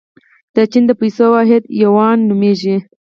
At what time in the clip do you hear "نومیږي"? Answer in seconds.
2.29-2.77